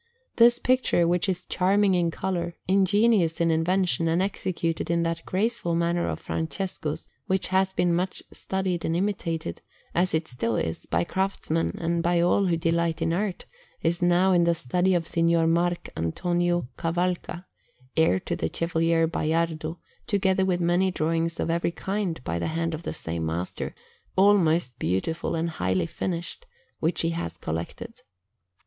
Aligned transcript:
This 0.37 0.57
picture, 0.57 1.07
which 1.07 1.29
is 1.29 1.45
charming 1.45 1.93
in 1.93 2.09
colour, 2.09 2.55
ingenious 2.67 3.39
in 3.39 3.51
invention, 3.51 4.07
and 4.07 4.19
executed 4.19 4.89
in 4.89 5.03
that 5.03 5.23
graceful 5.27 5.75
manner 5.75 6.09
of 6.09 6.19
Francesco's 6.19 7.07
that 7.27 7.45
has 7.45 7.71
been 7.71 7.93
much 7.93 8.23
studied 8.33 8.83
and 8.83 8.95
imitated, 8.95 9.61
as 9.93 10.15
it 10.15 10.27
still 10.27 10.55
is, 10.55 10.87
by 10.87 11.03
craftsmen 11.03 11.75
and 11.77 12.01
by 12.01 12.19
all 12.19 12.47
who 12.47 12.57
delight 12.57 12.99
in 12.99 13.13
art, 13.13 13.45
is 13.83 14.01
now 14.01 14.31
in 14.31 14.43
the 14.43 14.55
study 14.55 14.95
of 14.95 15.05
Signor 15.05 15.45
Marc' 15.45 15.89
Antonio 15.95 16.67
Cavalca, 16.79 17.45
heir 17.95 18.19
to 18.21 18.35
the 18.35 18.49
Chevalier 18.51 19.07
Baiardo, 19.07 19.77
together 20.07 20.45
with 20.45 20.59
many 20.59 20.89
drawings 20.89 21.39
of 21.39 21.51
every 21.51 21.71
kind 21.71 22.23
by 22.23 22.39
the 22.39 22.47
hand 22.47 22.73
of 22.73 22.81
the 22.81 22.93
same 22.95 23.23
master, 23.27 23.75
all 24.15 24.35
most 24.35 24.79
beautiful 24.79 25.35
and 25.35 25.51
highly 25.51 25.85
finished, 25.85 26.47
which 26.79 27.01
he 27.01 27.11
has 27.11 27.37
collected. 27.37 28.01